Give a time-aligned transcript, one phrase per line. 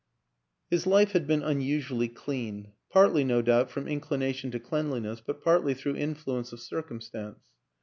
[0.71, 5.75] His life had been unusually clean; partly, no doubt, from inclination to cleanliness, but partly
[5.75, 7.37] through influence of circumstance.